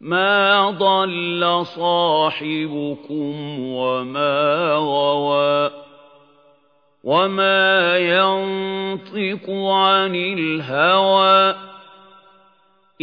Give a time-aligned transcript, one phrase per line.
[0.00, 5.70] ما ضل صاحبكم وما غوى
[7.04, 11.73] وما ينطق عن الهوى.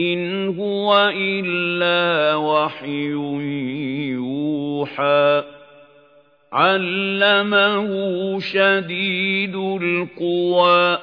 [0.02, 3.12] إن هو إلا وحي
[4.12, 5.44] يوحى
[6.54, 7.90] علمه
[8.40, 10.98] شديد القوى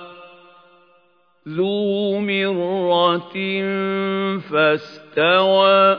[1.48, 3.34] ذو مرة
[4.38, 5.98] فاستوى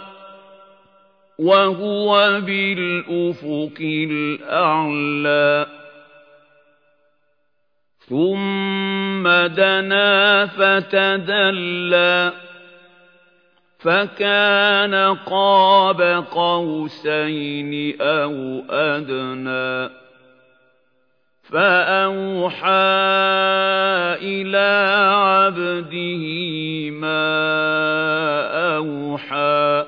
[1.39, 3.77] وهو بالأفق
[4.11, 5.65] الأعلى
[8.09, 12.31] ثم دنا فتدلى
[13.79, 16.01] فكان قاب
[16.31, 19.89] قوسين أو أدنى.
[21.43, 22.69] فأوحى
[24.21, 26.25] إلى عبده
[26.89, 27.29] ما
[28.75, 29.85] أوحى.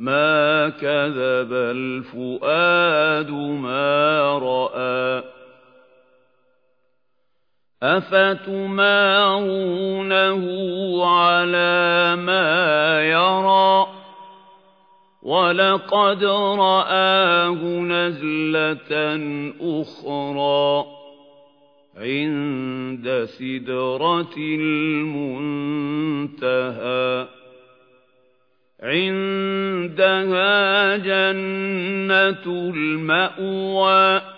[0.00, 4.67] ما كذب الفؤاد ما رأى.
[7.82, 9.06] أفتمارونه
[11.06, 13.98] على ما يرى؟
[15.22, 18.92] ولقد رآه نزلة
[19.60, 20.86] أخرى
[21.96, 26.08] عند سدرة المنتهى
[28.82, 30.46] عندها
[30.96, 34.37] جنة المأوى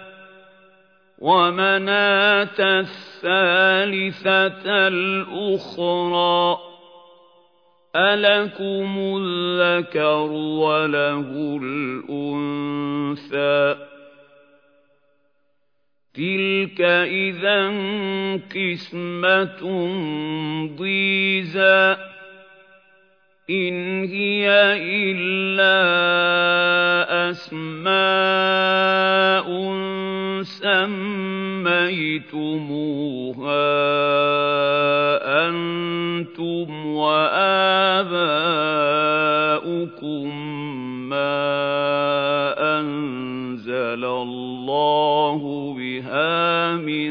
[1.21, 3.67] ومناة الثالثة
[4.87, 6.57] الأخرى
[7.95, 12.71] ألكم الذكر وله الأنثى
[16.13, 17.67] تلك إذا
[18.55, 19.61] قسمة
[20.77, 22.10] ضيزى
[23.51, 24.47] إن هي
[25.11, 25.81] إلا
[27.29, 28.31] أسماء
[30.43, 32.41] سميتموها
[35.49, 38.21] أنتم وآباؤكم
[41.09, 41.59] ما
[42.79, 47.10] أنزل الله بها من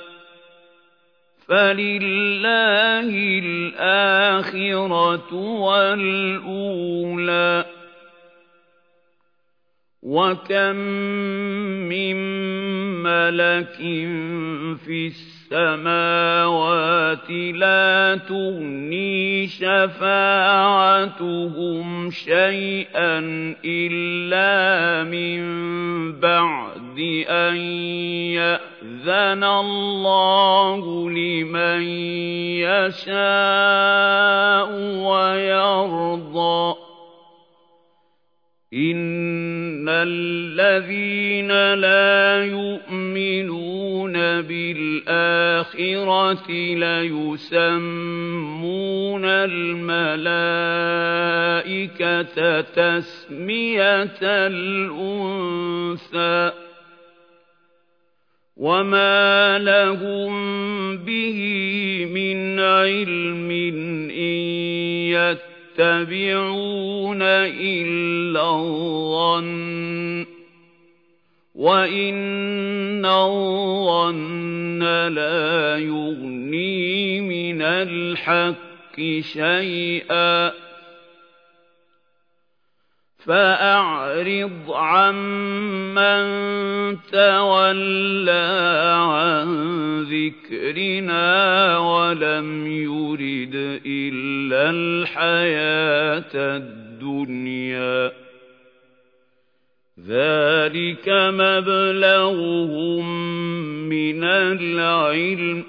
[1.51, 3.11] فلله
[3.43, 6.85] الآخرة والأولى
[10.01, 10.75] وكم
[11.91, 12.15] من
[13.03, 13.75] ملك
[14.85, 15.07] في
[15.51, 20.21] السماوات لا تغني شفاعتهم
[22.11, 23.19] شيئا
[23.65, 25.41] إلا من
[26.19, 27.55] بعد أن
[29.05, 31.81] يأذن الله لمن
[32.61, 33.11] يشاء
[35.01, 36.75] ويرضى.
[38.73, 45.71] إن الذين لا يؤمنون بالآخرة
[46.75, 47.65] ليسمون
[49.25, 50.21] الملائكة
[52.61, 54.17] تسمية
[54.47, 55.31] الأنثى.
[58.61, 60.31] وما لهم
[60.97, 61.37] به
[62.13, 63.51] من علم
[64.11, 64.37] إن
[65.79, 70.25] يتبعون إلا الظن
[71.55, 80.51] وإن الظن لا يغني من الحق شيئا
[83.25, 86.23] فأعرض عمن
[87.11, 88.49] تولى
[88.97, 89.47] عن
[90.03, 98.11] ذكرنا ولم يرد إلا الحياة الدنيا.
[100.07, 103.05] ذلك مبلغهم
[103.89, 105.63] من العلم.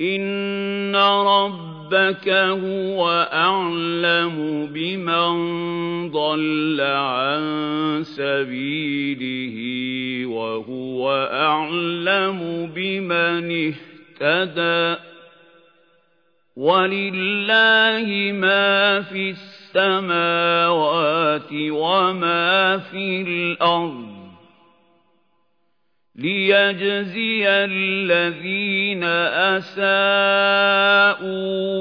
[0.00, 0.96] إن
[1.92, 5.30] ربك هو أعلم بمن
[6.10, 7.42] ضل عن
[8.04, 9.56] سبيله
[10.26, 13.72] وهو أعلم بمن
[14.20, 15.00] اهتدى
[16.56, 19.30] ولله ما في
[19.74, 24.09] السماوات وما في الأرض
[26.20, 29.04] ليجزي الذين
[29.54, 29.84] أساءوا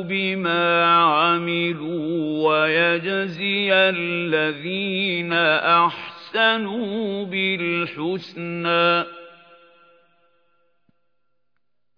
[0.04, 9.04] بما عملوا ويجزي الذين أحسنوا بالحسنى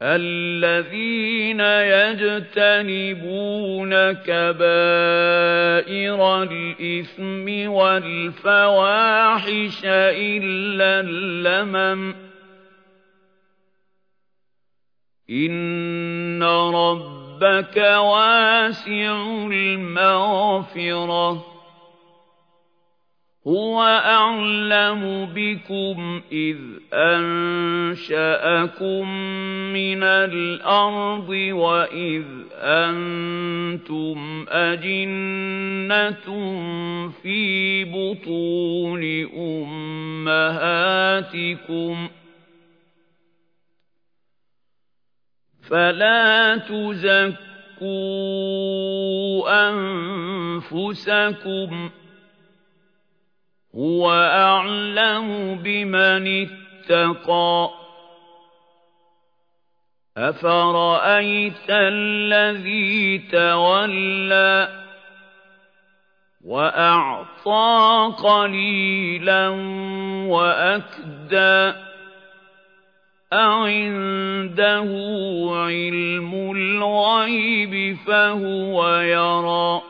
[0.01, 1.59] الذين
[2.49, 5.63] يجتنبون كبائر
[6.43, 12.31] الإثم والفواحش إلا اللمم
[15.31, 21.45] إن ربك واسع المغفرة
[23.48, 26.57] هو أعلم بكم إذ
[26.94, 28.31] أنشأكم
[29.74, 32.25] من الأرض وإذ
[32.56, 36.27] أنتم أجنة
[37.24, 39.04] في بطون
[40.27, 41.27] أمهاتكم
[45.71, 47.39] فلا تزكوا
[50.59, 51.89] أنفسكم
[53.75, 57.69] هو أعلم بمن اتقى
[60.18, 64.69] أفرأيت الذي تولى
[66.45, 69.50] وأعطى قليلا
[70.27, 71.90] وأكدى
[73.33, 74.89] أعنده
[75.51, 79.81] علم الغيب فهو يرى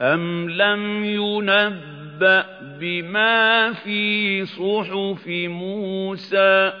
[0.00, 2.46] أَمْ لَمْ يُنَبَّأْ
[2.80, 6.72] بِمَا فِي صُحُفِ مُوسَى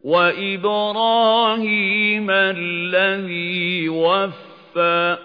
[0.00, 1.10] وَإِبْرَاهِيمَ
[2.30, 5.18] الَّذِي وَفَّى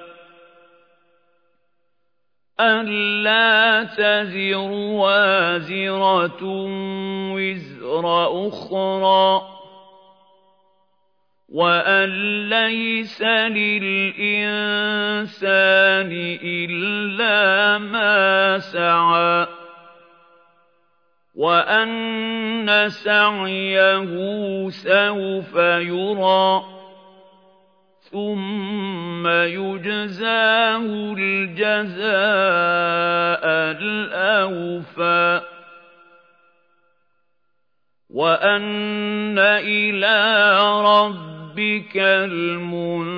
[2.60, 6.44] أَلَّا تَزِرُ وَازِرَةٌ
[7.36, 8.06] وِزْرَ
[8.48, 9.42] أُخْرَى
[11.50, 12.10] وَأَن
[12.50, 14.12] لَّيْسَ لِلْإِنسَانِ
[16.44, 19.48] إِلَّا مَا سَعَىٰ
[21.36, 24.12] وَأَنَّ سَعْيَهُ
[24.70, 26.73] سَوْفَ يُرَىٰ
[28.14, 32.04] ثُمَّ يُجْزَاهُ الْجَزَاءَ
[33.82, 35.42] الْأَوْفَىٰ.
[38.10, 43.14] وَأَنَّ إِلَىٰ رَبِّكَ الْمُنتَهَىٰ.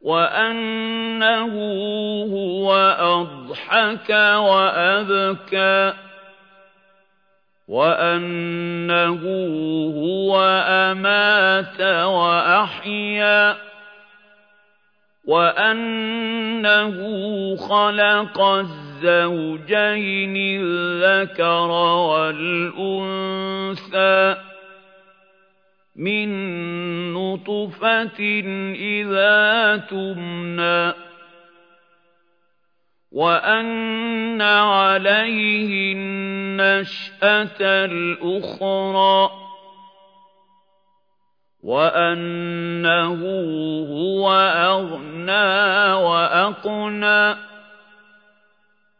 [0.00, 1.52] وَأَنَّهُ
[2.32, 6.05] هُوَ أَضْحَكَ وَأَبْكَىٰ.
[7.68, 9.22] وَأَنَّهُ
[9.98, 13.56] هُوَ أَمَاتَ وَأَحْيَا
[15.26, 16.96] وَأَنَّهُ
[17.56, 21.70] خَلَقَ الزَّوْجَيْنِ الذَّكَرَ
[22.10, 23.26] وَالْأُنثَىٰ
[25.96, 26.28] مِن
[27.14, 28.20] نُّطْفَةٍ
[28.78, 31.05] إِذَا تُمْنَىٰ
[33.16, 39.30] وَأَنَّ عَلَيْهِ النَّشْأَةَ الْأُخْرَىٰ
[41.64, 43.20] وَأَنَّهُ
[43.88, 44.32] هُوَ
[44.68, 47.36] أَغْنَىٰ وَأَقْنَىٰ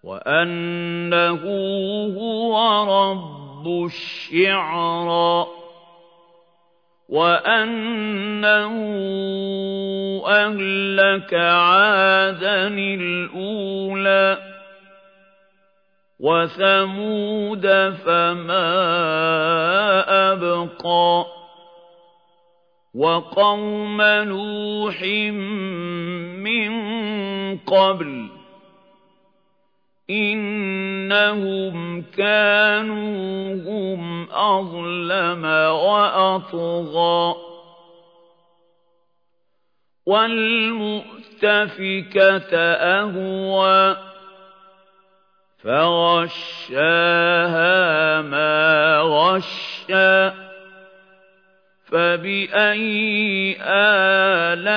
[0.04, 1.42] وَأَنَّهُ
[2.16, 2.54] هُوَ
[2.88, 5.55] رَبُّ الشِّعْرَىٰ
[7.08, 8.74] وَأَنَّهُ
[10.26, 14.38] أَهْلَكَ عَادًا الْأُولَىٰ
[16.20, 17.66] وَثَمُودَ
[18.04, 18.72] فَمَا
[20.32, 21.24] أَبْقَىٰ
[22.94, 25.02] وَقَوْمَ نُوحٍ
[26.42, 26.70] مِّن
[27.58, 28.28] قَبْلُ
[30.10, 33.54] إِنَّهُمْ كَانُوا
[34.36, 37.36] أظلم وأطغى.
[40.06, 43.96] والمؤتفكة أهوى.
[45.66, 50.30] فغشاها ما غشى
[51.86, 54.68] فبأي آلاء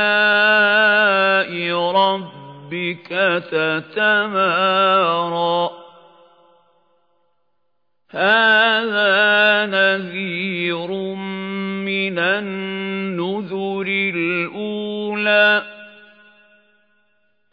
[1.91, 3.09] ربك
[3.51, 5.78] تتمارى؟
[8.11, 10.87] هذا نذير
[11.85, 13.85] من النذر
[14.15, 15.63] الأولى.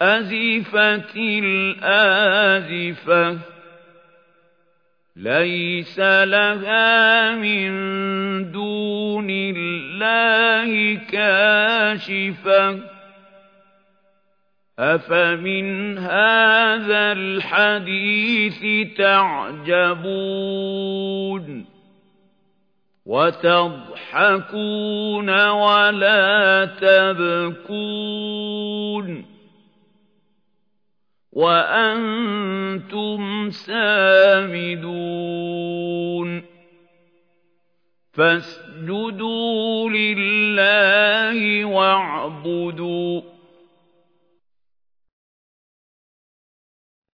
[0.01, 3.39] أزفت الآزفة
[5.17, 7.73] ليس لها من
[8.53, 12.96] دون الله كاشفة.
[14.79, 20.37] أفمن هذا الحديث تعجبون
[23.07, 24.51] وتضحكون
[25.49, 28.17] ولا تبكون
[31.33, 35.07] وأنتم سامدون
[38.13, 43.21] فاسجدوا لله واعبدوا